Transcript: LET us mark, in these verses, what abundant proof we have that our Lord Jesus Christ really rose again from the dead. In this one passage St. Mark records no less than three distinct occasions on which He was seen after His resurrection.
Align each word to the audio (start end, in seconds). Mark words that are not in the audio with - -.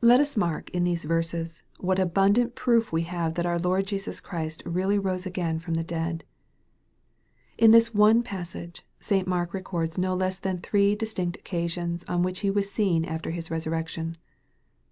LET 0.00 0.20
us 0.20 0.36
mark, 0.36 0.70
in 0.70 0.84
these 0.84 1.02
verses, 1.02 1.64
what 1.80 1.98
abundant 1.98 2.54
proof 2.54 2.92
we 2.92 3.02
have 3.02 3.34
that 3.34 3.44
our 3.44 3.58
Lord 3.58 3.88
Jesus 3.88 4.20
Christ 4.20 4.62
really 4.64 5.00
rose 5.00 5.26
again 5.26 5.58
from 5.58 5.74
the 5.74 5.82
dead. 5.82 6.22
In 7.58 7.72
this 7.72 7.92
one 7.92 8.22
passage 8.22 8.86
St. 9.00 9.26
Mark 9.26 9.52
records 9.52 9.98
no 9.98 10.14
less 10.14 10.38
than 10.38 10.58
three 10.58 10.94
distinct 10.94 11.36
occasions 11.36 12.04
on 12.04 12.22
which 12.22 12.38
He 12.38 12.52
was 12.52 12.70
seen 12.70 13.04
after 13.04 13.32
His 13.32 13.50
resurrection. 13.50 14.16